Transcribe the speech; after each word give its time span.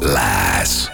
lääs 0.00 0.90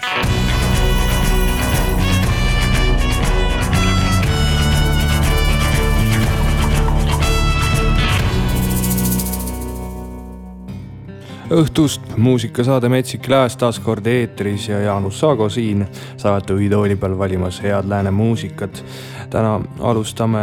õhtust 11.51 12.17
muusikasaade 12.17 12.89
Metsik 12.89 13.29
Lääs 13.29 13.57
taas 13.57 13.79
kord 13.79 14.07
eetris 14.07 14.69
ja 14.69 14.81
Jaanus 14.81 15.21
Saago 15.21 15.49
siin 15.49 15.85
saate 16.17 16.55
tooli 16.71 16.97
peal 16.97 17.19
valimas 17.19 17.61
head 17.63 17.89
lääne 17.89 18.11
muusikat. 18.11 18.85
täna 19.31 19.61
alustame 19.81 20.43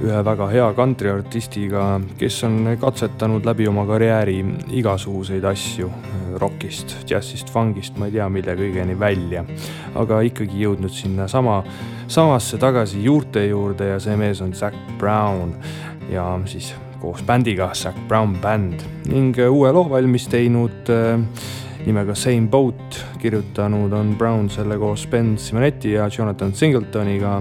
ühe 0.00 0.24
väga 0.24 0.46
hea 0.48 0.72
kantriartistiga, 0.72 2.00
kes 2.18 2.44
on 2.44 2.76
katsetanud 2.80 3.44
läbi 3.44 3.68
oma 3.68 3.86
karjääri 3.86 4.44
igasuguseid 4.70 5.44
asju 5.44 5.90
rokist, 6.36 6.96
džässist, 7.06 7.50
fangist, 7.50 7.96
ma 7.98 8.06
ei 8.06 8.12
tea, 8.12 8.28
mille 8.28 8.56
kõigeni 8.56 8.98
välja. 8.98 9.44
aga 9.94 10.20
ikkagi 10.20 10.60
jõudnud 10.60 10.92
sinna 10.92 11.28
sama, 11.28 11.62
samasse 12.06 12.58
tagasi 12.58 13.04
juurte 13.04 13.46
juurde 13.46 13.88
ja 13.94 14.00
see 14.00 14.16
mees 14.16 14.40
on 14.40 14.52
Zac 14.54 14.74
Brown 14.98 15.54
ja 16.10 16.38
siis 16.44 16.74
koos 17.00 17.22
bändiga 17.26 17.70
Zac 17.74 17.96
Brown 18.08 18.36
Band. 18.42 18.82
Ning 19.08 19.32
äh, 19.38 19.50
uue 19.50 19.72
loo 19.72 19.88
valmis 19.90 20.28
teinud 20.28 20.90
äh, 20.92 21.18
nimega 21.86 22.14
Same 22.14 22.48
Boat, 22.50 23.00
kirjutanud 23.22 23.92
on 23.92 24.14
Brown 24.18 24.50
selle 24.50 24.78
koos 24.78 25.06
Ben 25.10 25.36
Simonetti 25.38 25.92
ja 25.96 26.08
Jonathan 26.18 26.54
Singletoniga. 26.54 27.40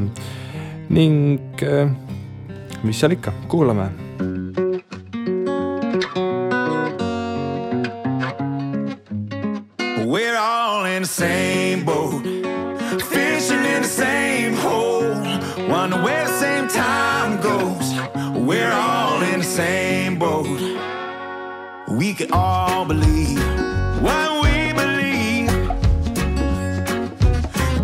Ning 0.89 1.39
äh, 1.63 1.87
mis 2.83 2.99
seal 2.99 3.17
ikka, 3.17 3.33
kuulame 3.47 4.06
We 22.17 22.25
can 22.25 22.33
all 22.33 22.83
believe 22.83 23.37
what 24.01 24.41
we 24.41 24.73
believe. 24.73 25.51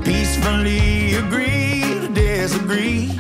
Peacefully 0.04 1.14
agree 1.14 1.82
to 2.02 2.08
disagree. 2.16 3.12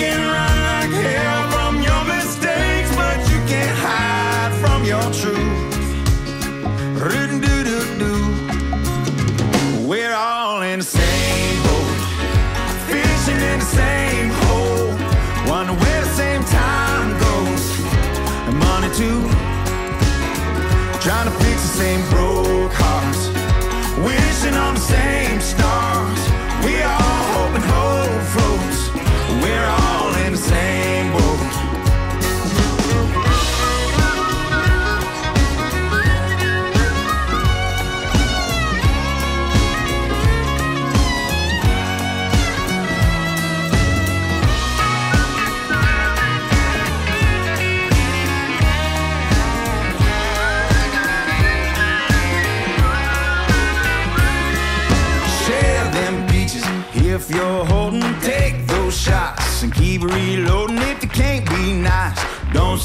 You 0.00 0.29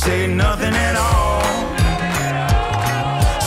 say 0.06 0.28
nothing 0.28 0.76
at 0.88 0.96
all. 0.96 1.42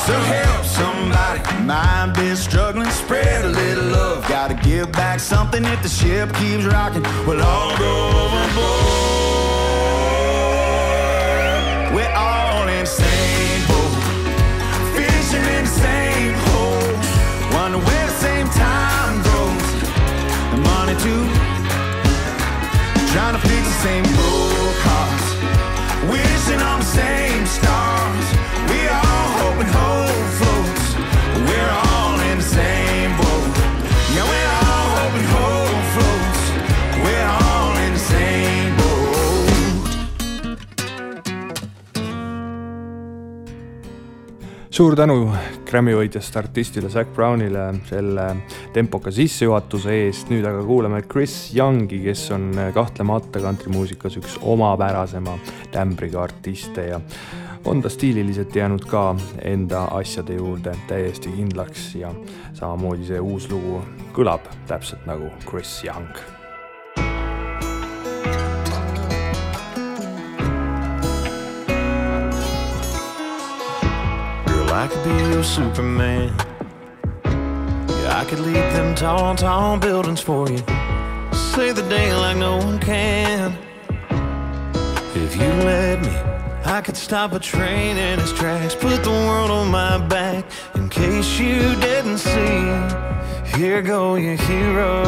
So 0.06 0.14
help 0.34 0.64
somebody, 0.64 1.40
mind 1.62 2.16
be 2.16 2.34
struggling. 2.34 2.90
Spread 2.90 3.44
a 3.44 3.48
little 3.48 3.84
love. 3.84 4.26
Gotta 4.28 4.54
give 4.54 4.90
back 4.90 5.20
something 5.20 5.64
if 5.64 5.80
the 5.84 5.88
ship 5.88 6.34
keeps 6.34 6.64
rocking. 6.64 7.04
We'll 7.26 7.42
all 7.42 7.78
go 7.78 7.92
overboard. 8.22 8.88
We're 11.94 12.14
all 12.26 12.66
in 12.76 12.80
the 12.80 12.92
same 13.02 13.60
boat, 13.70 13.94
fishing 14.96 15.46
in 15.56 15.62
the 15.68 15.74
same 15.86 16.34
hole. 16.48 16.90
Wonder 17.54 17.78
where 17.86 18.06
the 18.10 18.18
same 18.26 18.48
time 18.48 19.16
goes. 19.30 19.66
And 20.52 20.62
money 20.72 20.96
too. 21.04 21.22
Trying 23.12 23.34
to 23.38 23.42
fix 23.48 23.62
the 23.72 23.78
same 23.86 24.04
broke 24.16 24.47
suur 44.78 44.94
tänu 44.94 45.24
Grammy 45.66 45.90
võitjast 45.96 46.36
artistile 46.38 46.86
Zac 46.92 47.08
Brownile 47.16 47.64
selle 47.88 48.26
tempoka 48.76 49.10
sissejuhatuse 49.10 49.96
eest, 50.04 50.30
nüüd 50.30 50.46
aga 50.46 50.60
kuulame 50.62 51.00
Chris 51.02 51.34
Youngi, 51.56 51.98
kes 52.04 52.22
on 52.36 52.52
kahtlemata 52.76 53.42
kantrimuusikas 53.42 54.20
üks 54.22 54.38
omapärasema 54.38 55.34
tämbriga 55.74 56.22
artiste 56.28 56.86
ja 56.92 57.02
on 57.66 57.82
ta 57.82 57.90
stiililiselt 57.90 58.54
jäänud 58.54 58.86
ka 58.86 59.04
enda 59.42 59.88
asjade 59.98 60.38
juurde 60.38 60.78
täiesti 60.86 61.34
kindlaks 61.34 61.90
ja 61.98 62.14
samamoodi 62.54 63.10
see 63.10 63.18
uus 63.18 63.50
lugu 63.50 63.82
kõlab 64.14 64.46
täpselt 64.70 65.10
nagu 65.10 65.34
Chris 65.50 65.80
Young 65.90 66.37
I 74.78 74.86
could 74.86 75.02
be 75.02 75.10
your 75.34 75.42
Superman. 75.42 76.32
Yeah, 77.24 78.20
I 78.20 78.24
could 78.28 78.38
leap 78.38 78.54
them 78.54 78.94
tall, 78.94 79.34
tall 79.34 79.76
buildings 79.76 80.20
for 80.20 80.48
you. 80.48 80.58
Save 81.32 81.74
the 81.74 81.86
day 81.88 82.14
like 82.14 82.36
no 82.36 82.58
one 82.58 82.78
can. 82.78 83.58
If 85.16 85.34
you 85.34 85.48
let 85.66 86.00
me, 86.00 86.14
I 86.64 86.80
could 86.80 86.96
stop 86.96 87.32
a 87.32 87.40
train 87.40 87.96
in 87.96 88.20
its 88.20 88.32
tracks, 88.32 88.76
put 88.76 89.02
the 89.02 89.10
world 89.10 89.50
on 89.50 89.68
my 89.68 89.98
back. 89.98 90.44
In 90.76 90.88
case 90.88 91.40
you 91.40 91.74
didn't 91.80 92.18
see, 92.18 93.58
here 93.58 93.82
go 93.82 94.14
your 94.14 94.36
hero. 94.36 95.02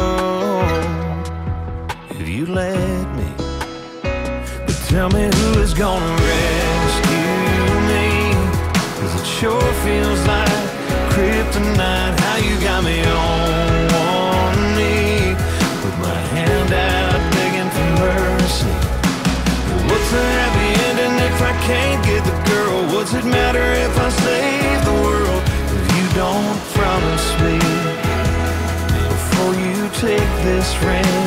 If 2.09 2.27
you 2.27 2.45
let 2.45 3.05
me, 3.15 3.33
but 4.65 4.77
tell 4.89 5.09
me 5.09 5.29
who 5.33 5.61
is 5.61 5.73
gonna 5.73 6.17
it 6.19 6.60
sure 9.41 9.73
feels 9.81 10.21
like 10.27 10.61
kryptonite. 11.13 12.15
How 12.25 12.37
you 12.47 12.55
got 12.61 12.83
me 12.83 12.97
on 13.01 13.87
one 14.21 14.61
knee 14.77 15.33
with 15.83 15.97
my 16.07 16.21
hand 16.33 16.71
out 16.71 17.21
begging 17.33 17.71
for 17.75 17.89
mercy. 18.05 18.73
What's 19.89 20.09
the 20.13 20.25
happy 20.37 20.69
ending 20.89 21.15
if 21.29 21.37
I 21.41 21.53
can't 21.69 22.01
get 22.05 22.21
the 22.29 22.37
girl? 22.51 22.77
What's 22.93 23.15
it 23.15 23.25
matter 23.25 23.65
if 23.87 23.93
I 24.07 24.09
save 24.27 24.79
the 24.89 24.97
world 25.05 25.43
if 25.77 25.85
you 25.97 26.05
don't 26.23 26.59
promise 26.77 27.27
me 27.45 27.57
before 29.13 29.53
you 29.65 29.79
take 30.05 30.31
this 30.45 30.69
ring 30.85 31.17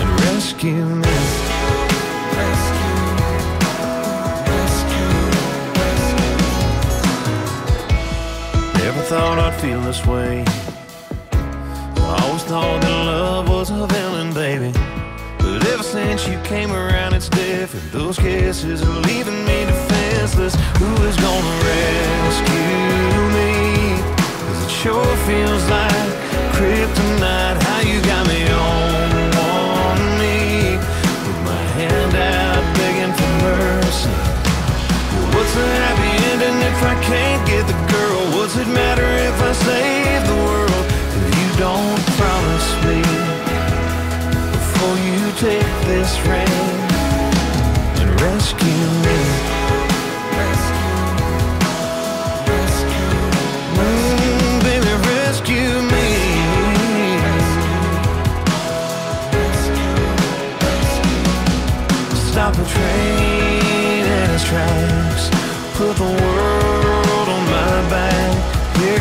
and 0.00 0.08
rescue 0.26 0.84
me? 0.84 1.23
Feel 9.64 9.80
this 9.80 10.04
way. 10.04 10.44
I 11.32 12.20
always 12.22 12.44
thought 12.44 12.82
that 12.82 13.04
love 13.06 13.48
was 13.48 13.70
a 13.70 13.86
villain, 13.86 14.30
baby. 14.34 14.70
But 15.38 15.66
ever 15.72 15.82
since 15.82 16.28
you 16.28 16.38
came 16.42 16.70
around, 16.70 17.14
it's 17.14 17.30
different. 17.30 17.90
Those 17.90 18.18
kisses 18.18 18.82
are 18.82 19.00
leaving 19.08 19.40
me 19.48 19.58
defenseless. 19.64 20.54
Who 20.80 20.90
is 21.08 21.16
gonna 21.16 21.54
rescue 21.72 23.20
me? 23.38 23.52
Cause 24.44 24.60
it 24.66 24.72
sure 24.82 25.16
feels 25.28 25.64
like 25.76 26.10
kryptonite. 26.56 27.58
How 27.68 27.80
you 27.90 27.98
got 28.12 28.24
me 28.28 28.40
on 28.68 29.08
one 29.48 30.04
knee 30.20 30.76
with 31.24 31.40
my 31.48 31.64
hand 31.78 32.12
out 32.12 32.64
begging 32.76 33.14
for 33.18 33.32
mercy. 33.48 34.14
What's 35.32 35.54
the 35.56 35.66
happy 35.80 36.12
ending 36.30 36.58
if 36.70 36.78
I 36.92 36.94
can't 37.08 37.48
get 37.48 37.66
the? 37.66 37.83
What's 38.44 38.58
it 38.58 38.68
matter 38.68 39.08
if 39.30 39.40
I 39.40 39.52
save 39.52 40.26
the 40.28 40.36
world 40.44 40.86
if 41.16 41.24
you 41.40 41.48
don't 41.56 42.02
promise 42.20 42.68
me 42.84 43.00
before 44.52 44.96
you 45.00 45.32
take 45.40 45.74
this 45.88 46.12
ring 46.28 46.60
and 48.00 48.20
rescue 48.20 48.84
me? 49.06 49.20
Mm, 53.80 54.60
baby, 54.62 54.92
rescue 55.08 55.80
me. 55.94 56.08
Stop 62.30 62.52
the 62.56 62.66
train 62.66 64.04
in 64.04 64.30
its 64.34 64.44
tracks. 64.44 65.30
Put 65.78 65.96
the 65.96 66.04
world 66.22 66.83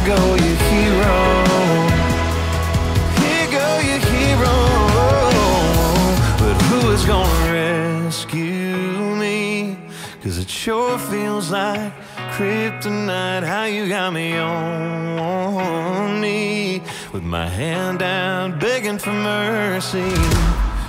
go 0.05 0.35
your 0.35 0.59
hero. 0.71 1.19
Here 3.21 3.47
go 3.59 3.69
your 3.89 4.01
hero. 4.11 4.55
But 6.39 6.57
who 6.67 6.91
is 6.91 7.05
gonna 7.05 7.53
rescue 7.53 9.15
me? 9.15 9.77
Cause 10.21 10.37
it 10.37 10.49
sure 10.49 10.97
feels 10.97 11.51
like 11.51 11.93
kryptonite. 12.35 13.43
How 13.43 13.63
you 13.63 13.87
got 13.87 14.11
me 14.11 14.37
on 14.37 16.19
knee 16.19 16.81
with 17.13 17.23
my 17.23 17.47
hand 17.47 17.99
down, 17.99 18.59
begging 18.59 18.97
for 18.97 19.13
mercy. 19.13 20.11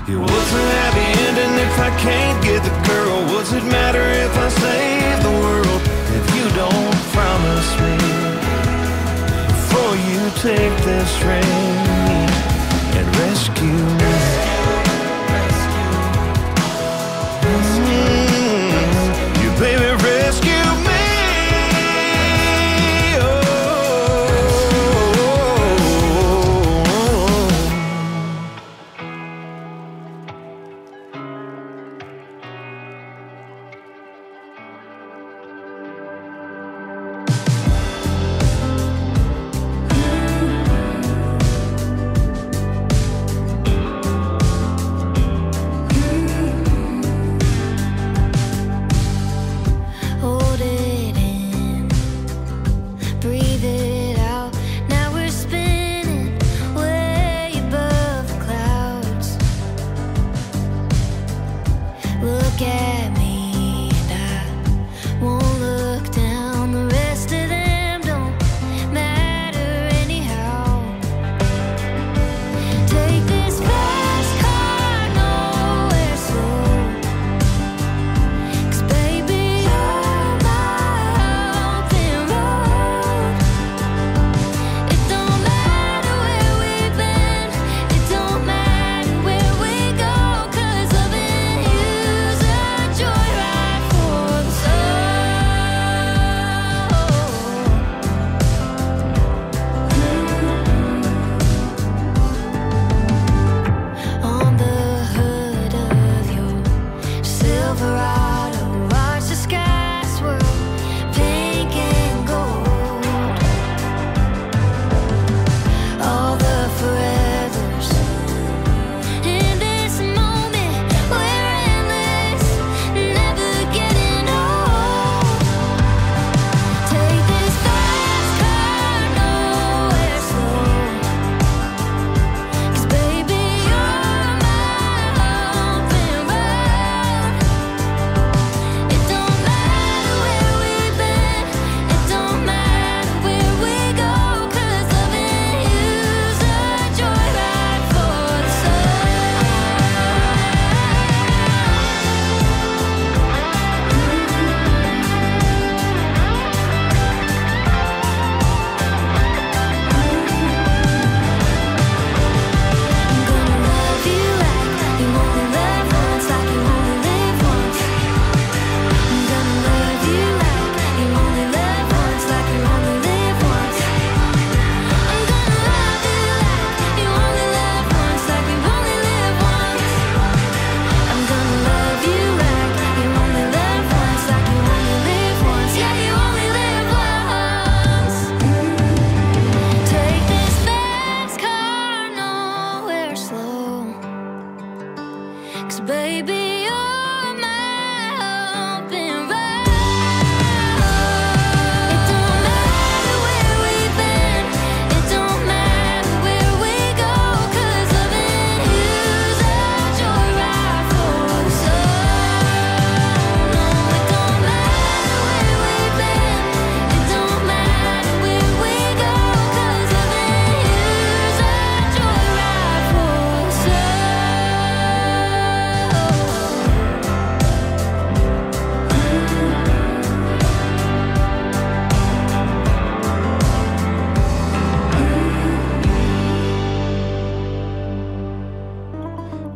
Yeah, 0.09 0.19
what's 0.19 0.53
a 0.61 0.65
happy 0.79 1.07
ending 1.27 1.55
if 1.67 1.79
I 1.79 1.91
can't 2.01 2.43
get 2.43 2.63
the 2.65 2.75
girl? 2.89 3.17
What's 3.33 3.53
it 3.53 3.65
matter 3.65 4.07
if 4.27 4.37
I 4.37 4.49
save 4.49 5.23
the 5.23 5.35
world 5.43 5.83
if 6.19 6.25
you 6.37 6.45
don't 6.57 6.95
promise 7.15 7.71
me 7.81 8.14
you 9.97 10.31
take 10.41 10.77
this 10.85 11.23
ring 11.23 12.34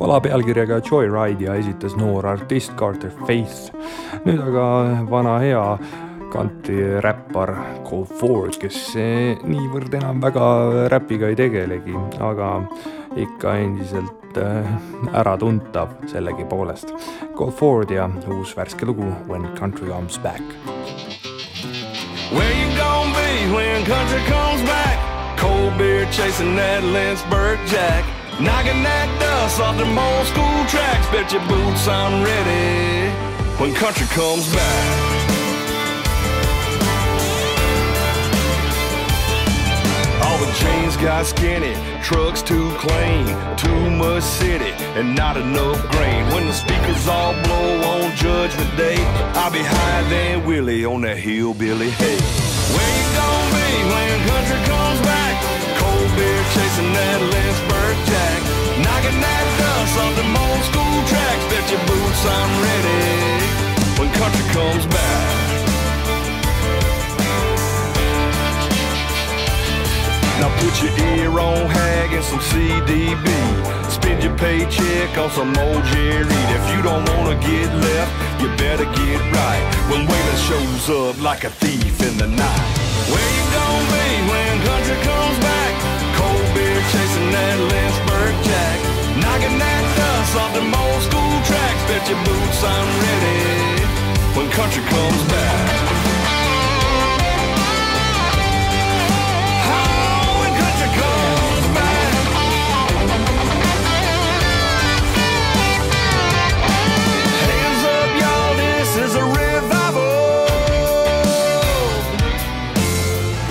alapealkirjaga 0.08 0.80
Joyride 0.90 1.44
ja 1.44 1.54
esitas 1.54 1.96
noor 1.96 2.26
artist 2.26 2.72
Carter 2.76 3.10
Faith. 3.26 3.74
nüüd 4.24 4.40
aga 4.40 4.64
vana 5.10 5.34
hea 5.42 5.64
kantriräppar 6.32 7.52
Cold 7.84 8.14
Ford, 8.20 8.56
kes 8.60 8.78
niivõrd 9.48 9.92
enam 10.00 10.20
väga 10.24 10.48
räpiga 10.92 11.28
ei 11.28 11.36
tegelegi, 11.36 11.96
aga 12.24 12.50
ikka 13.20 13.54
endiselt 13.60 14.40
äh, 14.40 14.72
äratuntav 15.12 15.92
sellegipoolest. 16.08 16.92
Cold 17.36 17.56
Ford 17.60 17.92
ja 17.92 18.08
uus 18.32 18.56
värske 18.56 18.88
lugu 18.88 19.08
When 19.28 19.44
country 19.60 19.88
comes 19.88 20.18
back. 20.18 20.42
Where 22.32 22.52
you 22.52 22.68
gonna 22.76 23.12
be 23.12 23.52
when 23.52 23.84
country 23.84 24.24
comes 24.28 24.64
back? 24.68 24.96
Cold 25.36 25.76
beer 25.76 26.06
chasing 26.12 26.56
that 26.56 26.84
Lynchburg 26.84 27.58
Jack. 27.68 28.17
Knocking 28.40 28.85
that 28.85 29.11
dust 29.18 29.59
off 29.59 29.76
them 29.76 29.99
old 29.99 30.26
school 30.30 30.62
tracks. 30.71 31.07
Bet 31.11 31.33
your 31.35 31.42
boots 31.50 31.88
I'm 31.88 32.23
ready 32.23 33.11
when 33.59 33.75
country 33.75 34.07
comes 34.14 34.47
back. 34.54 35.18
All 40.23 40.38
the 40.38 40.52
chains 40.54 40.97
got 40.99 41.26
skinny, 41.26 41.75
trucks 42.00 42.40
too 42.40 42.71
clean, 42.78 43.26
too 43.57 43.90
much 43.90 44.23
city, 44.23 44.71
and 44.95 45.16
not 45.16 45.37
enough 45.37 45.83
grain. 45.90 46.23
When 46.30 46.47
the 46.47 46.54
speakers 46.54 47.09
all 47.09 47.35
blow 47.42 47.83
on 47.90 48.14
Judgment 48.14 48.71
Day, 48.76 49.02
I'll 49.35 49.50
be 49.50 49.66
higher 49.66 50.04
than 50.11 50.47
Willie 50.47 50.85
on 50.85 51.00
that 51.00 51.18
hillbilly 51.18 51.90
hay. 51.90 52.18
Where 52.71 52.92
you 52.99 53.07
gonna 53.18 53.50
be 53.59 53.71
when 53.90 54.28
country 54.30 54.61
comes 54.71 55.00
back? 55.00 55.57
Beer 56.18 56.42
chasing 56.50 56.90
that 56.98 57.20
Lynchburg 57.22 57.96
Jack, 58.10 58.40
knocking 58.82 59.18
that 59.22 59.46
dust 59.54 59.94
off 60.02 60.14
them 60.18 60.34
old 60.34 60.62
school 60.66 60.98
tracks. 61.06 61.44
Bet 61.46 61.62
your 61.70 61.78
boots 61.87 62.22
I'm 62.26 62.52
ready 62.58 63.06
when 64.02 64.08
country 64.18 64.46
comes 64.50 64.82
back. 64.90 65.38
Now 70.42 70.50
put 70.58 70.75
your 70.82 70.94
ear 71.14 71.30
on 71.38 71.70
Hag 71.70 72.10
and 72.10 72.26
some 72.26 72.42
CDB. 72.50 73.30
Spend 73.87 74.18
your 74.26 74.34
paycheck 74.38 75.14
on 75.22 75.30
some 75.30 75.54
old 75.54 75.84
Jerry. 75.94 76.40
If 76.58 76.64
you 76.75 76.82
don't 76.82 77.06
wanna 77.14 77.38
get 77.38 77.70
left, 77.70 78.12
you 78.42 78.50
better 78.58 78.90
get 78.90 79.20
right. 79.38 79.64
When 79.87 80.02
Waylon 80.02 80.38
shows 80.50 80.84
up 80.90 81.22
like 81.22 81.44
a 81.44 81.50
thief 81.50 82.02
in 82.02 82.18
the 82.18 82.26
night. 82.26 82.66
Where 83.06 83.30
you 83.38 83.44
gonna 83.54 83.87
be 83.94 84.06
when 84.30 84.52
country 84.66 84.98
comes 85.06 85.38
back? 85.46 85.57
That 87.30 87.58
Lynchburg 87.61 88.35
Jack. 88.49 88.78
Knocking 89.20 89.58
that 89.58 89.85
dust 89.99 90.37
off 90.40 90.52
them 90.54 90.73
old 90.73 91.02
school 91.02 91.37
tracks. 91.44 91.82
Bet 91.88 92.08
your 92.08 92.20
boots 92.25 92.61
I'm 92.64 92.88
ready 93.04 93.85
when 94.37 94.49
country 94.50 94.82
comes 94.85 95.23
back. 95.28 95.68
Oh, 99.68 100.40
when 100.40 100.52
country 100.62 100.90
comes 101.02 101.66
back. 101.76 102.12
Hands 107.44 107.82
up, 107.99 108.11
y'all, 108.23 108.52
this 108.56 108.90
is 109.04 109.12
a 109.16 109.25
revival. 109.37 110.49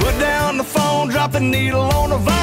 Put 0.02 0.16
down 0.20 0.58
the 0.58 0.64
phone, 0.64 1.10
drop 1.10 1.32
the 1.32 1.40
needle 1.42 1.82
on 1.82 2.10
the 2.10 2.18
vinyl. 2.18 2.37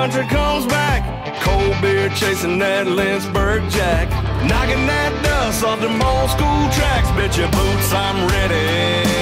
Country 0.00 0.26
comes 0.28 0.64
back? 0.64 1.02
Cold 1.42 1.78
beer 1.82 2.08
chasing 2.16 2.58
that 2.58 2.86
Lynchburg 2.86 3.68
Jack. 3.68 4.08
Knocking 4.48 4.86
that 4.86 5.12
dust 5.22 5.62
off 5.62 5.78
them 5.78 6.00
old 6.00 6.30
school 6.30 6.62
tracks. 6.72 7.10
Bet 7.10 7.36
your 7.36 7.50
boots 7.50 7.92
I'm 7.92 8.26
ready. 8.28 9.19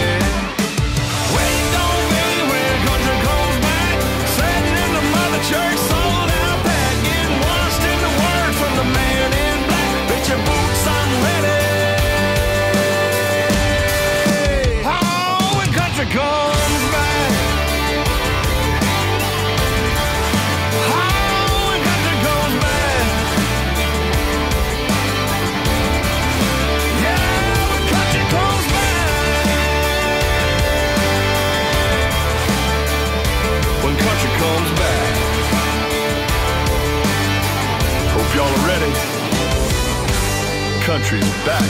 Country's 40.98 41.44
back. 41.46 41.64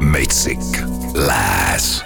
metsik 0.00 0.58
lääs. 1.14 2.04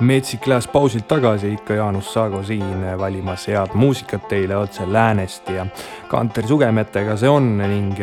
metsik 0.00 0.46
lääs 0.46 0.68
pausilt 0.68 1.08
tagasi, 1.08 1.52
ikka 1.52 1.74
Jaanus 1.74 2.12
Saago 2.12 2.42
siin 2.42 2.98
valimas 2.98 3.48
head 3.48 3.70
muusikat 3.74 4.28
teile 4.28 4.56
otse 4.56 4.92
läänest 4.92 5.48
ja 5.48 5.66
kantri 6.14 6.46
sugemetega 6.48 7.18
see 7.18 7.30
on 7.30 7.56
ning 7.58 7.98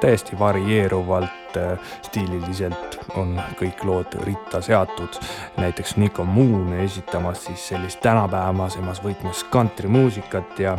täiesti 0.00 0.38
varieeruvalt 0.38 1.58
stiililiselt 2.06 2.98
on 3.20 3.36
kõik 3.60 3.82
lood 3.84 4.14
ritta 4.24 4.62
seatud. 4.64 5.20
näiteks 5.60 5.96
Nico 6.00 6.24
Moon 6.24 6.72
esitamas 6.80 7.44
siis 7.44 7.68
sellist 7.68 8.00
tänapäevasemas 8.00 9.02
võtmes 9.04 9.44
kantrimuusikat 9.50 10.58
ja 10.58 10.78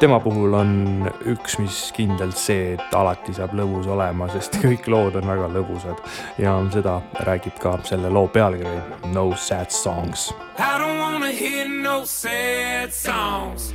tema 0.00 0.20
puhul 0.20 0.54
on 0.56 1.10
üks, 1.28 1.58
mis 1.60 1.78
kindlalt 1.92 2.38
see, 2.40 2.74
et 2.74 2.94
alati 2.96 3.34
saab 3.36 3.52
lõbus 3.58 3.88
olema, 3.90 4.30
sest 4.32 4.56
kõik 4.62 4.88
lood 4.88 5.18
on 5.20 5.28
väga 5.28 5.50
lõbusad 5.52 6.00
ja 6.40 6.56
seda 6.72 7.00
räägib 7.28 7.60
ka 7.60 7.76
selle 7.84 8.12
loo 8.12 8.28
pealkiri 8.32 8.78
No 9.12 9.30
sad 9.36 9.70
songs. 9.70 10.30
I 10.58 10.78
don't 10.78 10.98
wanna 10.98 11.32
hear 11.32 11.68
no 11.68 12.04
sad 12.06 12.94
songs. 12.96 13.74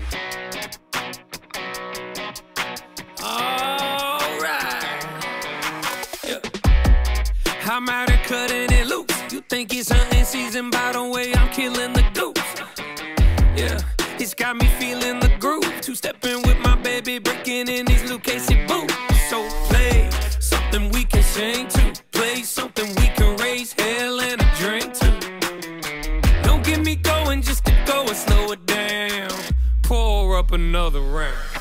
I'm 7.88 7.90
out 7.90 8.10
here 8.10 8.20
cutting 8.26 8.72
it 8.72 8.88
loose. 8.88 9.32
You 9.32 9.42
think 9.42 9.72
it's 9.72 9.92
hunting 9.92 10.24
season 10.24 10.72
by 10.72 10.94
the 10.94 11.04
way 11.04 11.36
I'm 11.36 11.50
killing 11.50 11.94
the 11.94 12.04
goose. 12.16 12.56
Yeah, 13.56 13.80
it's 14.18 14.34
got 14.34 14.56
me 14.56 14.66
feeling 14.80 15.20
the 15.20 15.32
groove. 15.38 15.72
Two 15.82 15.94
stepping 15.94 16.42
with 16.48 16.58
my 16.62 16.76
baby, 16.78 17.20
breaking 17.20 17.68
in 17.68 17.86
these 17.86 18.10
Lucchese 18.10 18.56
boots. 18.66 18.96
So 19.30 19.48
play 19.70 20.10
something 20.40 20.90
we 20.94 21.04
can 21.04 21.22
sing 21.22 21.68
to. 21.68 21.94
Play 22.12 22.42
something 22.42 22.88
we 22.96 23.08
can 23.10 23.38
raise 23.38 23.74
hell 23.74 24.20
and 24.20 24.42
a 24.42 24.52
drink 24.58 24.92
to. 25.02 26.42
Don't 26.42 26.64
get 26.64 26.84
me 26.84 26.96
going 26.96 27.44
just 27.44 27.66
to 27.66 27.84
go 27.86 28.08
and 28.08 28.18
slow 28.18 28.52
it 28.52 28.66
down. 28.66 29.30
Pour 29.84 30.40
up 30.40 30.54
another 30.54 31.02
round. 31.02 31.55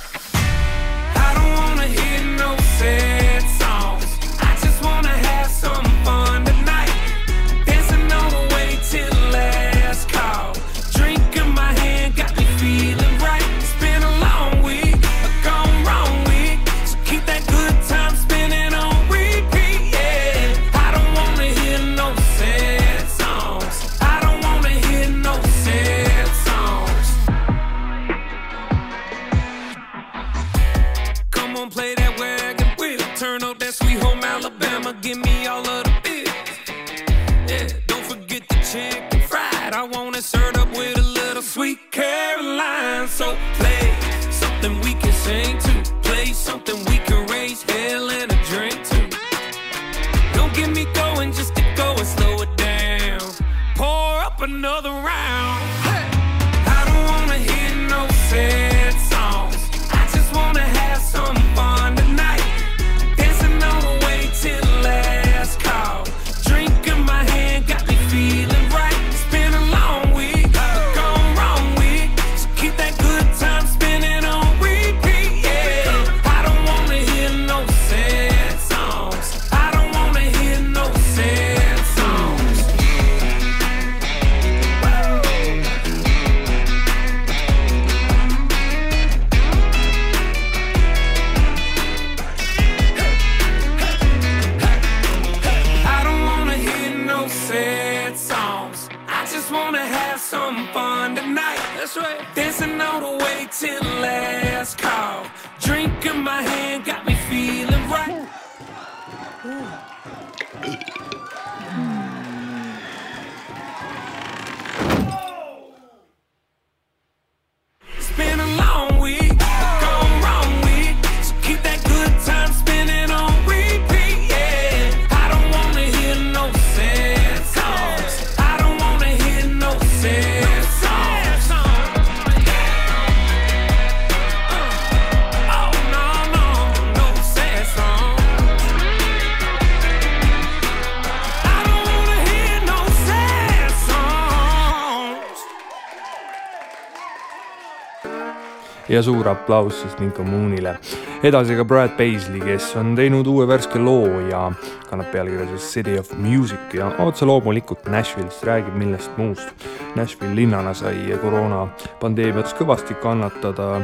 Ja 148.95 149.02
suur 149.02 149.28
aplaus 149.28 149.80
siis 149.80 149.99
Nico 149.99 150.23
Moonile. 150.23 150.78
edasi 151.23 151.57
ka 151.57 151.65
Brad 151.65 151.97
Paisley, 151.97 152.41
kes 152.41 152.76
on 152.76 152.95
teinud 152.95 153.26
uue 153.26 153.47
värske 153.49 153.78
loo 153.78 154.21
ja 154.28 154.52
kannab 154.91 155.09
pealkirja 155.11 155.47
siis 155.49 155.71
City 155.73 155.99
of 155.99 156.13
Music 156.19 156.75
ja 156.75 156.93
otse 157.02 157.26
loomulikult 157.26 157.89
Nashville'ist 157.91 158.45
räägib 158.47 158.76
millest 158.78 159.17
muust. 159.17 159.67
Nashville 159.97 160.35
linnana 160.37 160.75
sai 160.75 161.17
koroonapandeemiats 161.23 162.54
kõvasti 162.54 162.95
kannatada, 163.02 163.80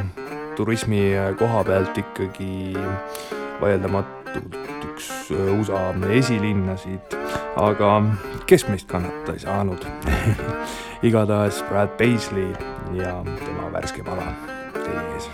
turismi 0.56 1.10
koha 1.38 1.64
pealt 1.64 1.98
ikkagi 1.98 2.76
vaieldamatult 3.60 4.86
üks 4.92 5.10
USA 5.56 5.90
esilinnasid, 6.20 7.18
aga 7.56 7.96
kes 8.46 8.68
meist 8.70 8.86
kannatada 8.90 9.34
ei 9.34 9.42
saanud 9.42 9.90
igatahes 11.10 11.64
Brad 11.72 11.98
Paisley 11.98 12.54
ja 12.94 13.18
tema 13.42 13.72
värske 13.74 14.06
pala 14.06 14.49
teie 14.90 15.30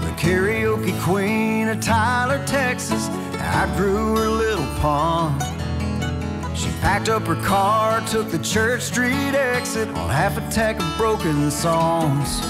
the 0.00 0.12
karaoke 0.16 0.98
queen 1.02 1.68
of 1.68 1.80
Tyler, 1.80 2.44
Texas, 2.46 3.08
I 3.38 3.72
grew 3.76 4.16
her 4.16 4.28
little 4.28 4.66
pond. 4.80 5.42
She 6.56 6.68
packed 6.80 7.08
up 7.08 7.22
her 7.22 7.40
car, 7.42 8.00
took 8.06 8.30
the 8.30 8.38
Church 8.38 8.82
Street 8.82 9.34
exit 9.34 9.88
on 9.88 10.10
half 10.10 10.36
a 10.36 10.52
tack 10.52 10.80
of 10.80 10.96
broken 10.96 11.50
songs. 11.50 12.40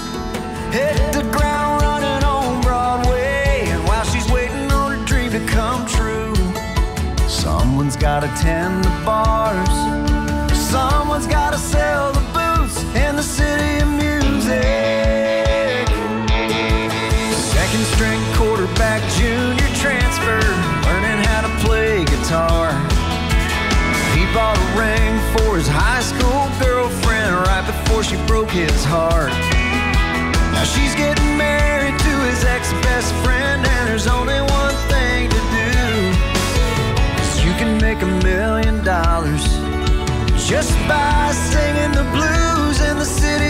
Hit 0.72 1.12
the 1.12 1.22
ground 1.32 1.82
running 1.82 2.24
on 2.24 2.60
Broadway, 2.62 3.64
and 3.66 3.82
while 3.88 4.04
she's 4.04 4.30
waiting 4.30 4.70
on 4.72 4.98
her 4.98 5.04
dream 5.06 5.30
to 5.32 5.46
come 5.46 5.86
true, 5.86 6.09
someone's 7.80 7.96
gotta 7.96 8.28
tend 8.38 8.84
the 8.84 8.90
bars, 9.06 9.66
someone's 10.54 11.26
gotta 11.26 11.56
sell 11.56 12.12
the 12.12 12.20
boots 12.36 12.84
in 12.94 13.16
the 13.16 13.22
city 13.22 13.80
of 13.80 13.88
music. 13.88 15.88
Second 17.56 17.84
string 17.94 18.20
quarterback, 18.36 19.00
junior 19.16 19.70
transfer, 19.80 20.44
learning 20.84 21.24
how 21.24 21.40
to 21.40 21.48
play 21.64 22.04
guitar. 22.04 22.68
He 24.12 24.28
bought 24.36 24.60
a 24.60 24.66
ring 24.76 25.16
for 25.32 25.56
his 25.56 25.66
high 25.66 26.02
school 26.02 26.52
girlfriend 26.60 27.32
right 27.48 27.64
before 27.64 28.04
she 28.04 28.16
broke 28.26 28.50
his 28.50 28.84
heart. 28.84 29.32
Now 30.52 30.64
she's 30.64 30.94
getting 30.96 31.38
married 31.38 31.98
to 31.98 32.12
his 32.28 32.44
ex 32.44 32.74
best 32.84 33.14
friend, 33.24 33.66
and 33.66 33.88
there's 33.88 34.06
only 34.06 34.38
one 34.52 34.89
make 37.94 38.02
a 38.02 38.22
million 38.22 38.84
dollars 38.84 39.42
just 40.48 40.72
by 40.86 41.32
singing 41.50 41.90
the 41.90 42.06
blues 42.14 42.80
in 42.88 42.96
the 42.98 43.04
city 43.04 43.49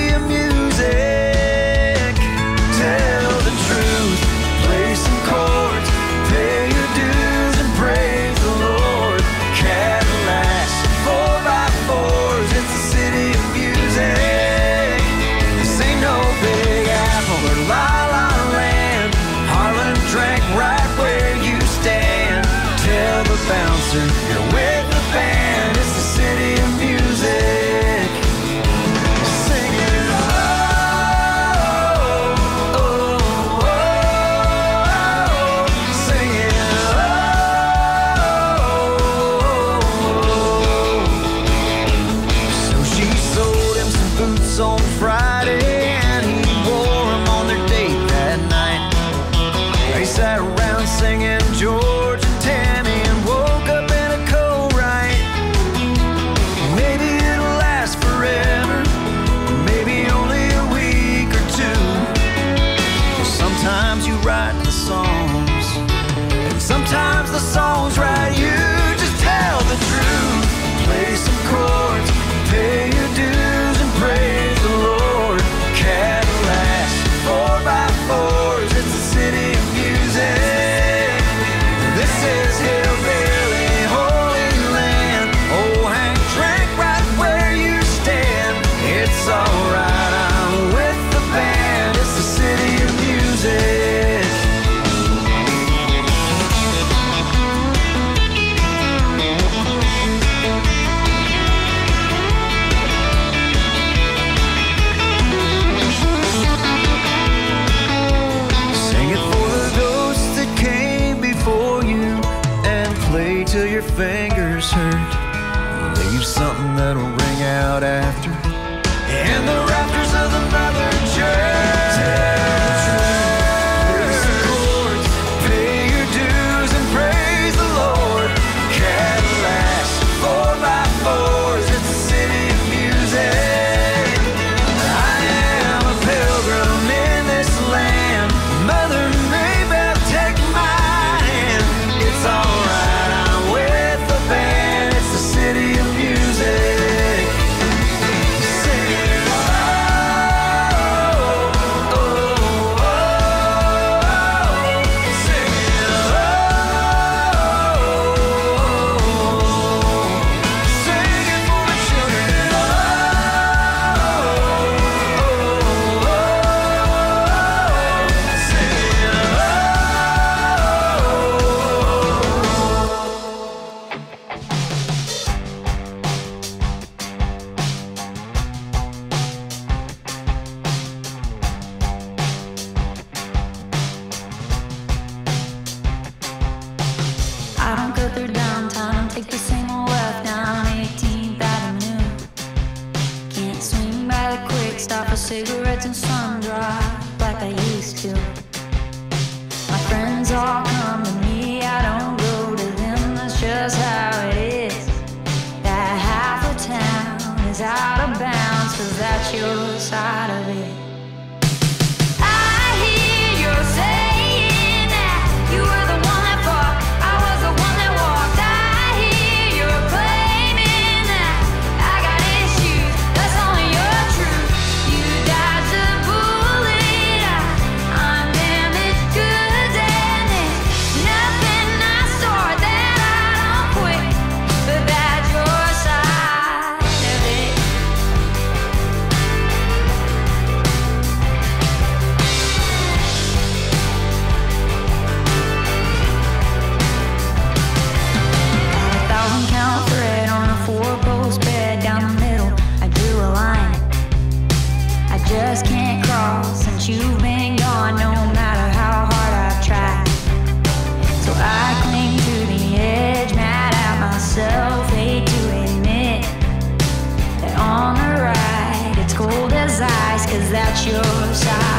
precise, 269.80 270.26
cause 270.26 270.50
that's 270.50 270.86
your 270.86 271.34
side 271.34 271.69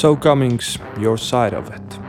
So 0.00 0.16
Cummings, 0.16 0.78
Your 0.98 1.18
Side 1.18 1.52
of 1.56 1.68
It. 1.68 2.00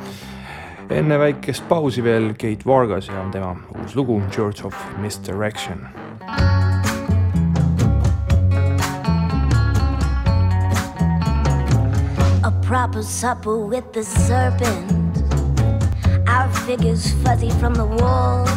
enne 0.90 1.18
väikest 1.20 1.64
pausi 1.68 2.04
veel 2.04 2.30
Kate 2.30 2.64
Vargas 2.66 3.08
ja 3.08 3.24
tema 3.32 3.56
uus 3.82 3.96
lugu 3.96 4.22
Church 4.32 4.66
of 4.66 4.76
Misdirection. 4.98 5.88
A 12.44 12.52
proper 12.62 13.04
supper 13.04 13.58
with 13.58 13.92
the 13.92 14.04
serpent. 14.04 15.18
Our 16.28 16.50
figures 16.66 17.12
fuzzy 17.24 17.50
from 17.60 17.74
the 17.74 17.88
wall. 18.00 18.48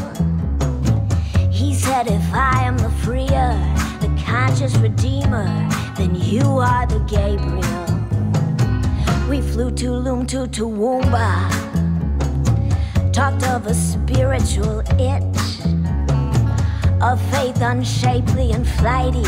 He 1.51 1.75
said, 1.75 2.07
If 2.07 2.33
I 2.33 2.63
am 2.69 2.79
the 2.79 2.91
freer, 3.03 3.59
the 4.01 4.11
conscious 4.31 4.77
redeemer, 4.77 5.49
then 5.97 6.15
you 6.15 6.61
are 6.61 6.87
the 6.87 7.01
Gabriel. 7.11 7.84
We 9.29 9.41
flew 9.41 9.71
to 9.73 9.91
Loom 9.91 10.27
to 10.27 10.47
Toowoomba. 10.47 11.51
Talked 13.13 13.45
of 13.45 13.67
a 13.67 13.75
spiritual 13.75 14.81
itch. 15.01 15.61
of 17.03 17.21
faith 17.31 17.61
unshapely 17.61 18.53
and 18.53 18.67
flighty. 18.67 19.25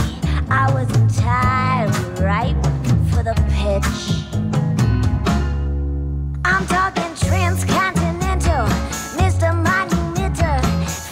I 0.51 0.73
was 0.73 0.89
entirely 0.97 1.99
ripe 2.23 2.57
for 3.11 3.23
the 3.23 3.35
pitch. 3.53 4.25
I'm 6.45 6.67
talking 6.67 7.15
transcontinental, 7.29 8.67
Mr. 9.21 9.53
Monumental, 9.55 10.59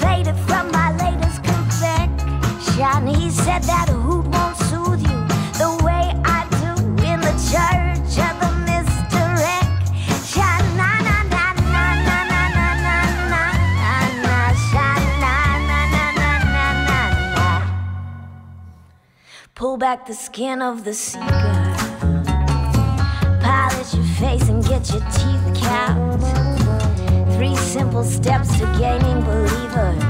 faded 0.00 0.36
from 0.48 0.70
my 0.72 0.92
latest 0.96 1.44
confection. 1.44 3.06
He 3.06 3.30
said 3.30 3.62
that 3.64 3.88
Back 19.94 20.06
the 20.06 20.14
skin 20.14 20.60
of 20.60 20.82
the 20.82 20.92
seeker. 20.92 21.54
Polish 23.40 23.94
your 23.94 24.04
face 24.18 24.48
and 24.48 24.60
get 24.64 24.90
your 24.90 25.04
teeth 25.14 25.54
capped. 25.54 26.24
Three 27.36 27.54
simple 27.54 28.02
steps 28.02 28.58
to 28.58 28.66
gaining 28.76 29.22
believers 29.22 30.02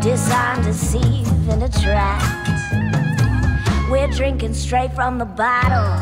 disarm, 0.00 0.64
deceive, 0.64 1.28
and 1.50 1.62
attract. 1.64 2.24
We're 3.90 4.08
drinking 4.08 4.54
straight 4.54 4.94
from 4.94 5.18
the 5.18 5.26
bottle 5.26 5.92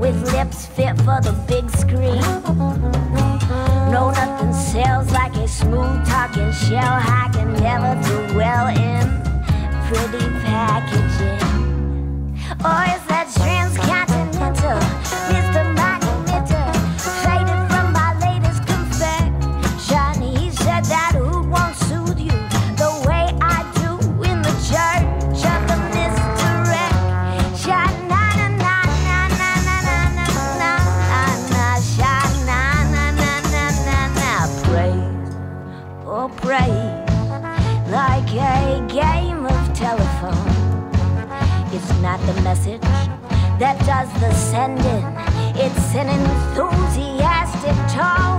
with 0.00 0.20
lips 0.32 0.66
fit 0.66 0.96
for 1.06 1.20
the 1.22 1.36
big 1.46 1.70
screen. 1.70 2.20
No, 3.92 4.10
nothing 4.10 4.52
sells 4.52 5.12
like 5.12 5.36
a 5.36 5.46
smooth 5.46 6.04
talking 6.08 6.50
shell. 6.50 6.98
I 6.98 7.30
can 7.32 7.52
never 7.52 7.94
do 8.08 8.36
well 8.36 8.66
in 8.76 9.35
pretty 9.86 10.26
packaging. 10.42 11.38
Or 12.64 12.82
is 12.90 13.02
that 13.06 13.30
transcontinental? 13.36 14.80
Mr. 15.30 15.85
that 43.58 43.78
does 43.86 44.12
the 44.20 44.32
sending, 44.34 45.04
it's 45.56 45.94
an 45.94 46.08
enthusiastic 46.08 47.76
tone. 47.94 48.35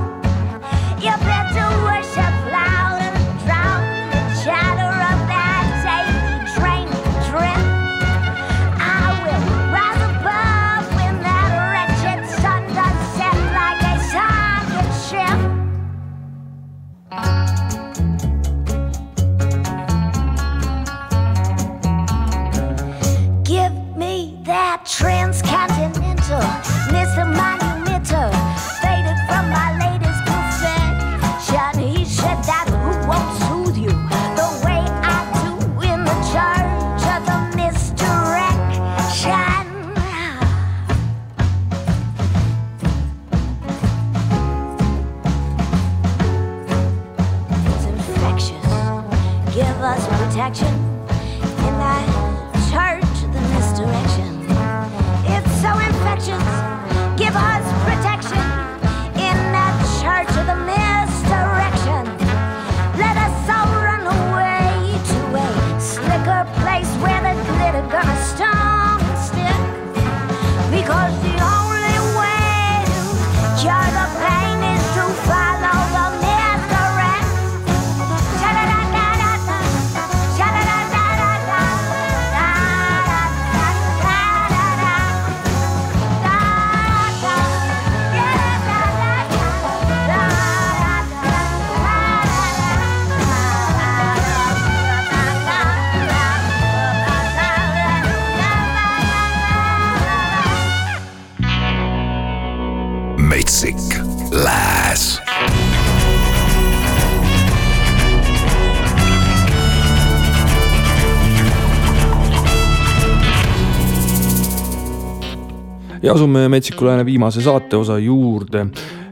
ja 116.08 116.14
asume 116.14 116.50
Metsiku 116.50 116.86
Lääne 116.86 117.06
viimase 117.06 117.42
saateosa 117.42 118.00
juurde. 118.00 118.68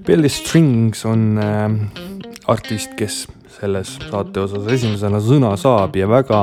Belly 0.08 0.30
Strings 0.30 1.06
on 1.06 1.40
äh, 1.44 1.72
artist, 2.48 2.94
kes 2.96 3.28
selles 3.60 3.98
saateosas 4.12 4.68
esimesena 4.72 5.20
sõna 5.20 5.56
saab 5.60 5.96
ja 6.00 6.08
väga 6.08 6.40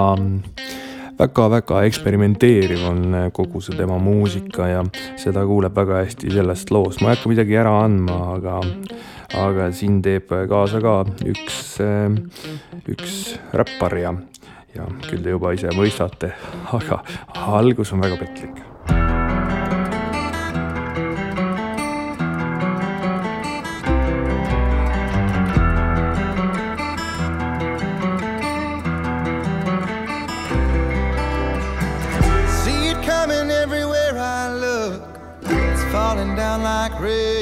väga-väga 1.18 1.82
eksperimenteeriv 1.88 2.82
on 2.88 3.14
äh, 3.16 3.28
kogu 3.32 3.62
see 3.64 3.78
tema 3.78 3.96
muusika 4.02 4.66
ja 4.68 4.82
seda 5.20 5.44
kuuleb 5.48 5.76
väga 5.76 6.02
hästi 6.02 6.34
sellest 6.34 6.72
loost. 6.74 7.00
ma 7.00 7.12
ei 7.12 7.16
hakka 7.16 7.32
midagi 7.32 7.56
ära 7.56 7.72
andma, 7.84 8.18
aga, 8.34 8.58
aga 9.44 9.70
siin 9.72 10.02
teeb 10.04 10.34
kaasa 10.50 10.82
ka 10.84 10.98
üks, 11.32 11.62
äh, 11.80 12.18
üks 12.92 13.22
räppar 13.56 13.96
ja, 13.96 14.12
ja 14.76 14.90
küll 15.08 15.24
te 15.24 15.32
juba 15.32 15.54
ise 15.56 15.72
mõistate, 15.78 16.34
aga 16.76 17.00
algus 17.62 17.94
on 17.96 18.04
väga 18.04 18.20
petlik 18.20 18.60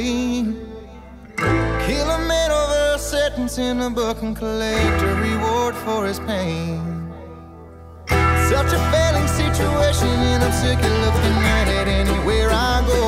pain. 0.00 0.56
Kill 1.86 2.08
a 2.10 2.18
man 2.30 2.50
over 2.50 2.94
a 2.94 2.98
sentence 2.98 3.58
in 3.58 3.80
a 3.80 3.90
book 3.90 4.22
and 4.22 4.36
collect 4.36 5.02
a 5.02 5.12
reward 5.28 5.74
for 5.74 6.06
his 6.06 6.18
pain. 6.20 7.12
Such 8.52 8.70
a 8.78 8.80
failing 8.92 9.28
situation, 9.40 10.14
and 10.30 10.42
I'm 10.42 10.52
sick 10.62 10.78
of 10.78 10.94
looking 11.04 11.38
at 11.58 11.66
it 11.78 11.86
anywhere 12.02 12.50
I 12.50 12.76
go. 12.94 13.04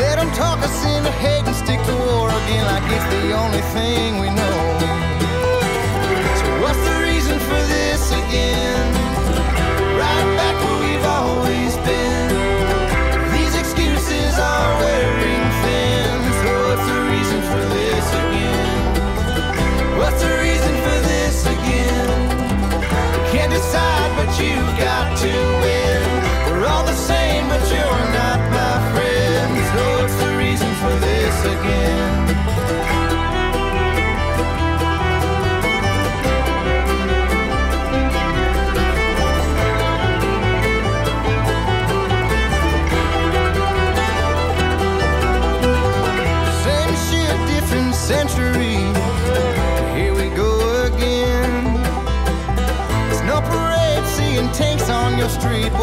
Let 0.00 0.16
them 0.18 0.30
talk 0.32 0.58
us 0.66 0.84
into 0.94 1.12
hate 1.24 1.46
and 1.50 1.56
stick 1.56 1.80
to 1.88 1.94
war 2.06 2.28
again 2.40 2.64
like 2.72 2.86
it's 2.96 3.08
the 3.14 3.32
only 3.42 3.62
thing 3.74 4.18
we 4.22 4.28
know. 4.38 4.49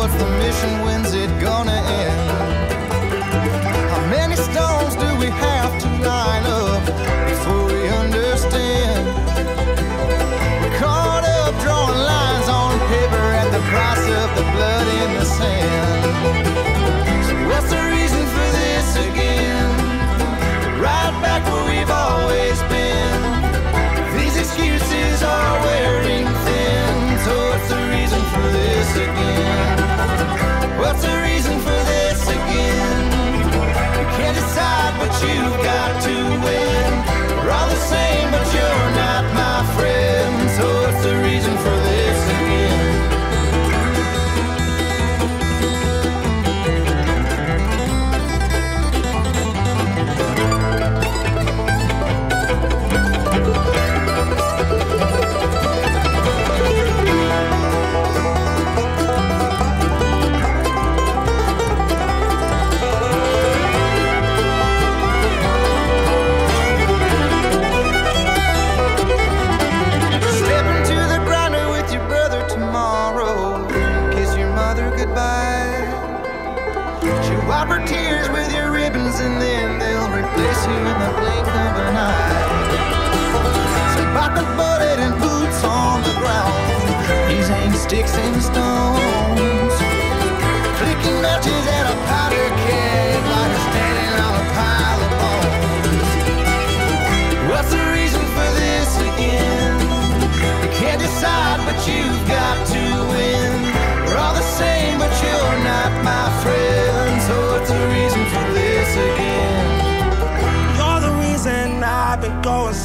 of 0.07 0.19
the 0.19 0.29
mission 0.39 0.81
when 0.83 1.06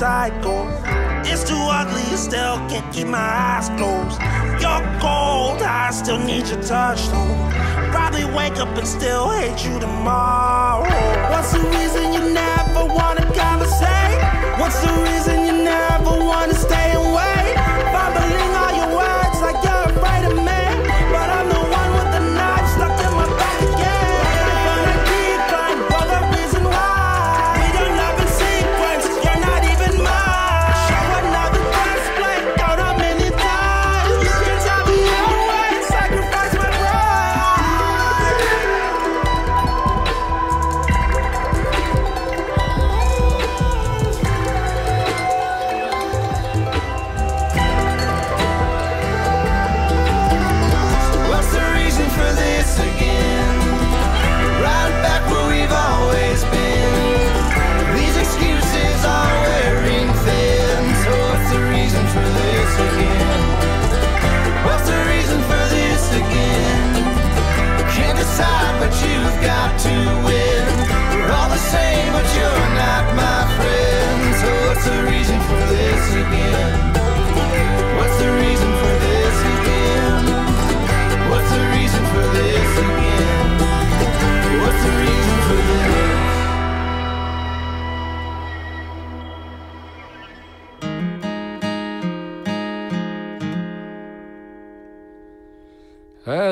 psycho. 0.03 0.67
It's 1.31 1.45
too 1.49 1.65
ugly, 1.79 2.03
still 2.17 2.57
can't 2.69 2.93
keep 2.93 3.07
my 3.07 3.19
eyes 3.21 3.69
closed. 3.79 4.19
You're 4.61 4.83
cold, 4.99 5.63
I 5.63 5.91
still 5.93 6.19
need 6.19 6.49
your 6.49 6.61
touch 6.61 7.07
though. 7.07 7.35
Probably 7.93 8.25
wake 8.25 8.57
up 8.59 8.77
and 8.77 8.89
still 8.99 9.31
hate 9.31 9.65
you 9.65 9.79
tomorrow. 9.79 10.91
What's 11.31 11.53
the 11.53 11.61
reason 11.77 12.13
you 12.15 12.35
never 12.35 12.83
wanna 12.99 13.25
conversate? 13.43 14.19
What's 14.59 14.81
the 14.83 14.93
reason 15.07 15.47
you 15.47 15.55
never 15.63 16.13
wanna 16.31 16.55
stay 16.55 17.02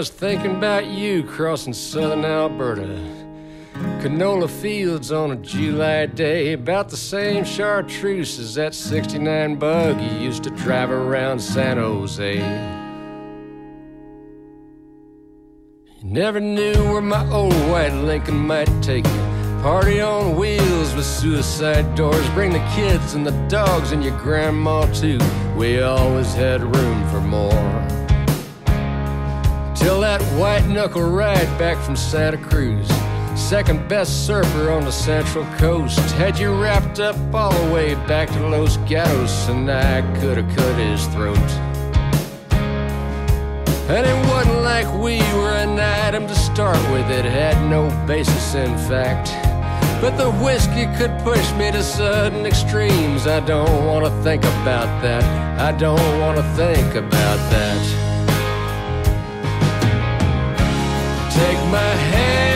was 0.00 0.08
thinking 0.08 0.56
about 0.56 0.86
you 0.86 1.22
crossing 1.22 1.74
southern 1.74 2.24
Alberta. 2.24 2.88
Canola 4.00 4.48
fields 4.48 5.12
on 5.12 5.30
a 5.30 5.36
July 5.36 6.06
day, 6.06 6.54
about 6.54 6.88
the 6.88 6.96
same 6.96 7.44
chartreuse 7.44 8.38
as 8.38 8.54
that 8.54 8.74
69 8.74 9.56
bug 9.56 10.00
you 10.00 10.18
used 10.18 10.42
to 10.44 10.50
drive 10.52 10.90
around 10.90 11.38
San 11.38 11.76
Jose. 11.76 12.36
You 15.98 16.02
never 16.02 16.40
knew 16.40 16.82
where 16.90 17.02
my 17.02 17.30
old 17.30 17.52
white 17.68 17.92
Lincoln 17.92 18.38
might 18.38 18.70
take 18.82 19.04
you. 19.04 19.60
Party 19.60 20.00
on 20.00 20.34
wheels 20.34 20.94
with 20.94 21.04
suicide 21.04 21.94
doors. 21.94 22.26
Bring 22.30 22.54
the 22.54 22.72
kids 22.74 23.12
and 23.12 23.26
the 23.26 23.38
dogs 23.48 23.92
and 23.92 24.02
your 24.02 24.16
grandma 24.16 24.90
too. 24.94 25.18
We 25.58 25.82
always 25.82 26.32
had 26.32 26.62
room 26.74 27.06
for 27.10 27.20
more. 27.20 27.99
Till 29.80 30.02
that 30.02 30.20
white 30.38 30.66
knuckle 30.66 31.10
ride 31.10 31.48
back 31.58 31.82
from 31.82 31.96
Santa 31.96 32.36
Cruz. 32.36 32.86
Second 33.34 33.88
best 33.88 34.26
surfer 34.26 34.70
on 34.70 34.84
the 34.84 34.92
Central 34.92 35.46
Coast. 35.56 35.98
Had 36.12 36.38
you 36.38 36.52
wrapped 36.52 37.00
up 37.00 37.16
all 37.32 37.50
the 37.50 37.72
way 37.72 37.94
back 38.06 38.28
to 38.28 38.46
Los 38.46 38.76
Gatos, 38.86 39.48
and 39.48 39.70
I 39.70 40.02
could 40.20 40.36
have 40.36 40.54
cut 40.54 40.76
his 40.76 41.06
throat. 41.06 41.38
And 43.88 44.06
it 44.06 44.28
wasn't 44.28 44.60
like 44.62 44.86
we 44.92 45.18
were 45.32 45.56
an 45.56 45.80
item 45.80 46.26
to 46.26 46.34
start 46.34 46.76
with, 46.92 47.10
it 47.10 47.24
had 47.24 47.56
no 47.70 47.88
basis 48.06 48.54
in 48.54 48.76
fact. 48.86 49.30
But 50.02 50.18
the 50.18 50.30
whiskey 50.44 50.84
could 50.98 51.18
push 51.24 51.52
me 51.54 51.70
to 51.72 51.82
sudden 51.82 52.44
extremes. 52.44 53.26
I 53.26 53.40
don't 53.40 53.86
want 53.86 54.04
to 54.04 54.10
think 54.22 54.44
about 54.44 55.02
that. 55.02 55.24
I 55.58 55.72
don't 55.72 56.20
want 56.20 56.36
to 56.36 56.42
think 56.54 56.94
about 56.94 57.38
that. 57.50 58.09
Take 61.30 61.62
my 61.70 61.94
hand, 62.10 62.49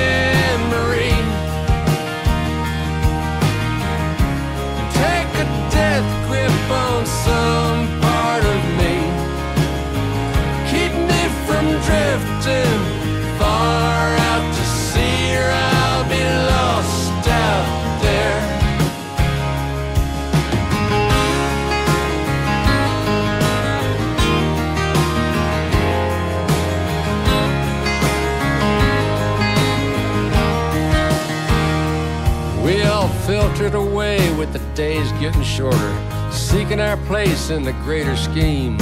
days 34.75 35.13
getting 35.13 35.43
shorter, 35.43 36.31
seeking 36.33 36.81
our 36.81 36.97
place 37.07 37.51
in 37.51 37.63
the 37.63 37.73
greater 37.85 38.17
scheme. 38.17 38.77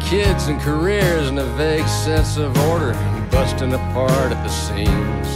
Kids 0.00 0.46
and 0.46 0.60
careers 0.60 1.28
and 1.28 1.38
a 1.38 1.44
vague 1.56 1.86
sense 1.88 2.36
of 2.36 2.56
order, 2.68 2.92
busting 3.30 3.72
apart 3.72 4.32
at 4.32 4.42
the 4.44 4.48
seams. 4.48 5.28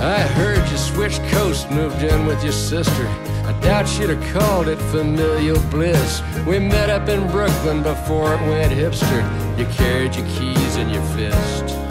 I 0.00 0.20
heard 0.20 0.68
you 0.70 0.76
switched 0.76 1.22
coast, 1.30 1.70
moved 1.70 2.02
in 2.02 2.26
with 2.26 2.42
your 2.42 2.52
sister. 2.52 3.06
I 3.46 3.58
doubt 3.62 3.98
you'd 3.98 4.10
have 4.10 4.34
called 4.34 4.68
it 4.68 4.76
familial 4.76 5.60
bliss. 5.70 6.22
We 6.46 6.58
met 6.58 6.90
up 6.90 7.08
in 7.08 7.26
Brooklyn 7.30 7.82
before 7.82 8.34
it 8.34 8.40
went 8.42 8.72
hipster. 8.72 9.58
You 9.58 9.64
carried 9.66 10.14
your 10.14 10.26
keys 10.26 10.76
in 10.76 10.90
your 10.90 11.02
fist. 11.16 11.83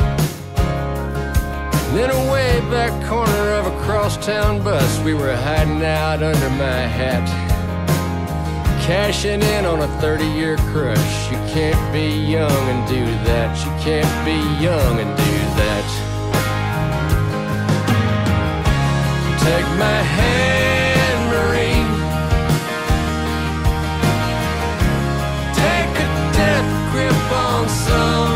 And 1.93 2.01
in 2.01 2.09
a 2.09 2.31
way 2.31 2.59
back 2.71 2.91
corner 3.07 3.53
of 3.53 3.67
a 3.67 3.83
crosstown 3.83 4.63
bus, 4.63 4.99
we 5.01 5.13
were 5.13 5.35
hiding 5.35 5.83
out 5.83 6.23
under 6.23 6.49
my 6.49 6.87
hat. 6.89 7.23
Cashing 8.81 9.43
in 9.43 9.65
on 9.65 9.79
a 9.79 9.87
30 10.01 10.25
year 10.25 10.57
crush. 10.73 11.31
You 11.31 11.37
can't 11.53 11.93
be 11.93 12.07
young 12.07 12.49
and 12.49 12.89
do 12.89 13.05
that. 13.29 13.55
You 13.63 13.71
can't 13.85 14.25
be 14.25 14.39
young 14.59 14.99
and 15.01 15.15
do 15.15 15.35
that. 15.61 15.85
Take 19.45 19.69
my 19.77 20.01
hand, 20.17 21.19
Marie. 21.29 21.85
Take 25.61 25.93
a 26.01 26.09
death 26.33 26.91
grip 26.91 27.31
on 27.31 27.69
some 27.69 28.32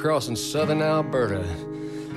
about 0.00 0.06
you 0.06 0.10
crossing 0.10 0.36
southern 0.36 0.82
Alberta. 0.82 1.44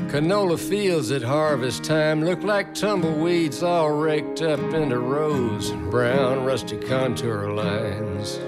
Canola 0.09 0.57
fields 0.57 1.11
at 1.11 1.21
harvest 1.21 1.83
time 1.83 2.23
look 2.23 2.41
like 2.43 2.73
tumbleweeds 2.73 3.63
all 3.63 3.91
raked 3.91 4.41
up 4.41 4.59
into 4.73 4.99
rows, 4.99 5.69
and 5.69 5.91
brown 5.91 6.45
rusty 6.45 6.77
contour 6.77 7.51
lines. 7.51 8.39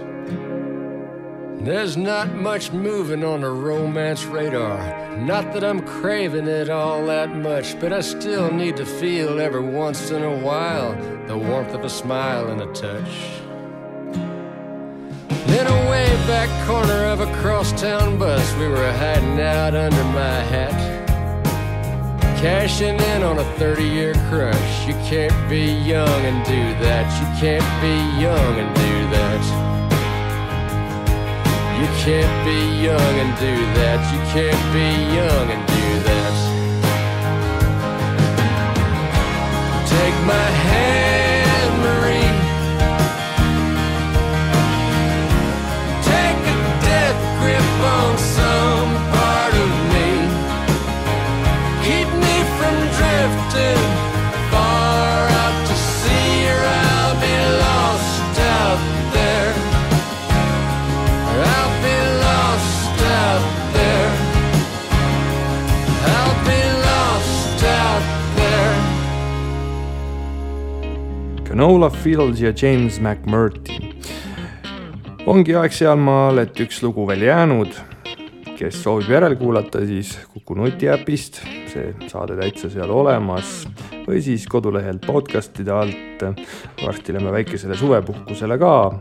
There's 1.64 1.98
not 1.98 2.34
much 2.36 2.72
moving 2.72 3.24
on 3.24 3.42
the 3.42 3.50
romance 3.50 4.24
radar. 4.26 5.18
Not 5.18 5.54
that 5.54 5.64
I'm 5.64 5.82
craving 5.82 6.48
it 6.48 6.70
all 6.70 7.06
that 7.08 7.36
much, 7.36 7.80
but 7.80 7.92
I 7.92 8.02
still 8.02 8.52
need 8.52 8.78
to 8.78 8.86
feel 8.86 9.40
every 9.40 9.64
once 9.64 10.12
in 10.12 10.24
a 10.24 10.38
while 10.38 10.94
the 11.28 11.38
warmth 11.38 11.74
of 11.74 11.84
a 11.84 11.90
smile 11.90 12.50
and 12.50 12.62
a 12.62 12.72
touch. 12.74 13.45
In 15.56 15.68
a 15.68 15.89
way 15.89 16.08
back 16.28 16.49
corner 16.68 17.06
of 17.06 17.22
a 17.22 17.34
crosstown 17.41 18.20
bus, 18.20 18.53
we 18.56 18.68
were 18.68 18.91
hiding 18.91 19.39
out 19.39 19.74
under 19.74 20.03
my 20.12 20.39
hat. 20.51 20.76
Cashing 22.41 22.99
in 22.99 23.24
on 23.24 23.39
a 23.39 23.45
30 23.53 23.84
year 23.84 24.14
crush. 24.28 24.86
You 24.86 24.95
can't 25.08 25.49
be 25.49 25.64
young 25.64 26.22
and 26.30 26.43
do 26.45 26.62
that. 26.84 27.08
You 27.22 27.28
can't 27.39 27.70
be 27.82 27.95
young 28.22 28.53
and 28.60 28.76
do 28.76 28.93
that. 29.16 29.41
You 31.80 31.88
can't 32.03 32.36
be 32.45 32.60
young 32.84 33.16
and 33.24 33.32
do 33.39 33.56
that. 33.80 34.01
You 34.14 34.20
can't 34.36 34.64
be 34.76 34.88
young 35.16 35.51
and 35.51 35.68
do 35.70 35.74
Fields 72.06 72.41
ja 72.41 72.53
James 72.62 72.99
McMurty. 73.01 73.74
ongi 75.26 75.56
aeg 75.58 75.74
sealmaal, 75.74 76.38
et 76.38 76.60
üks 76.62 76.84
lugu 76.84 77.01
veel 77.10 77.24
jäänud. 77.26 77.74
kes 78.60 78.78
soovib 78.84 79.10
järel 79.10 79.34
kuulata, 79.39 79.82
siis 79.89 80.12
Kuku 80.34 80.53
nutiäpist, 80.60 81.41
see 81.72 81.95
saade 82.06 82.38
täitsa 82.38 82.70
seal 82.70 82.93
olemas 82.93 83.64
või 84.06 84.22
siis 84.22 84.45
kodulehelt 84.45 85.01
podcast'ide 85.01 85.74
alt. 85.74 86.28
varsti 86.86 87.18
lähme 87.18 87.34
väikesele 87.34 87.76
suvepuhkusele 87.76 88.58
ka. 88.62 88.99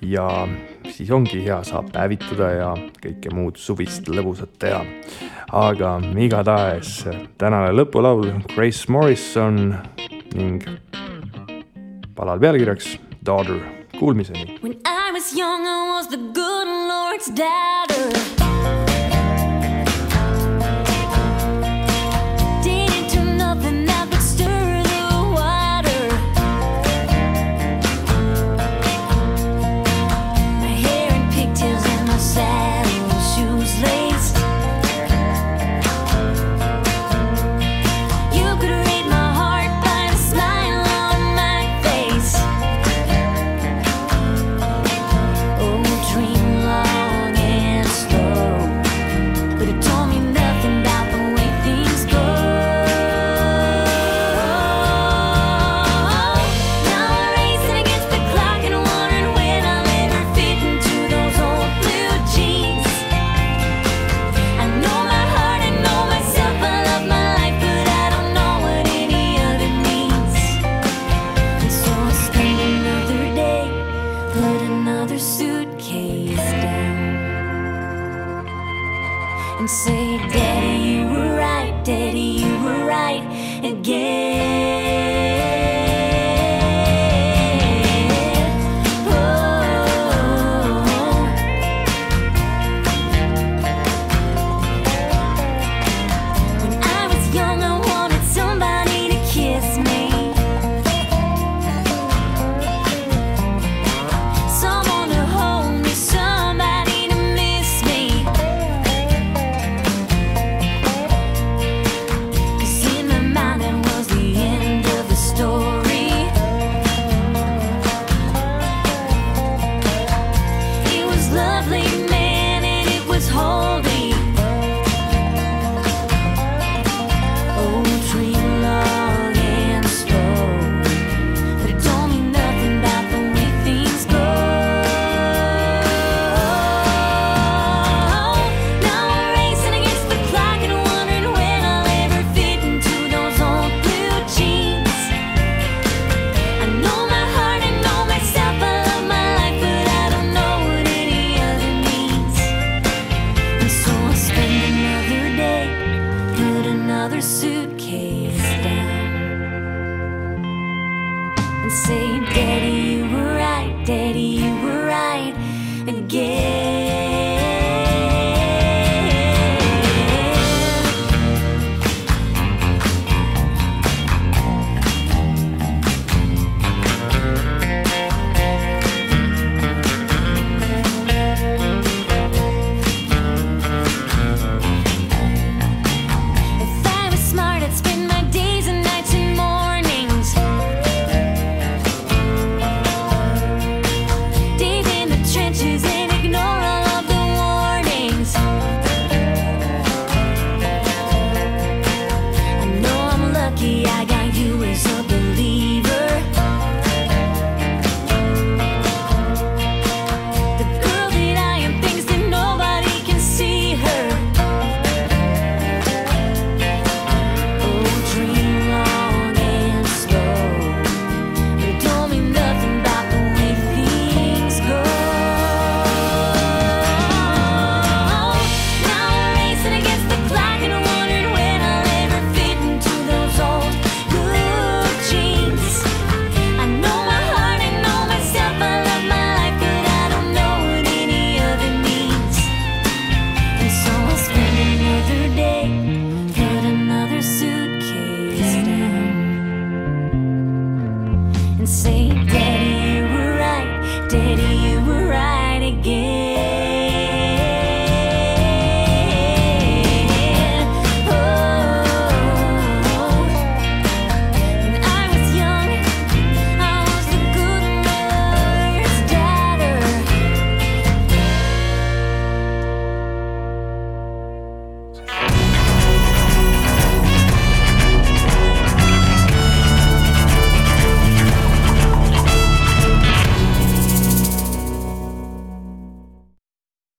ja 0.00 0.48
siis 0.88 1.10
ongi 1.10 1.44
hea, 1.44 1.60
saab 1.68 1.92
päevitada 1.92 2.50
ja 2.50 2.74
kõike 3.04 3.34
muud 3.34 3.60
suvist 3.60 4.08
lõbusat 4.08 4.56
teha. 4.58 4.84
aga 5.52 5.98
igatahes 6.16 7.02
tänane 7.36 7.76
lõpulaul 7.76 8.32
Grace 8.54 8.88
Morrison 8.88 9.74
ning 10.32 10.64
palal 12.16 12.38
pealkirjaks 12.40 12.98
Daughter. 13.22 13.60
Kuulmiseni. 13.98 14.58
When 14.62 14.74
I 14.84 15.10
was 15.12 15.34
young 15.36 15.66
I 15.66 15.96
was 15.96 16.08
the 16.08 16.16
good 16.16 16.68
lord's 16.68 17.26
daughter 17.42 18.45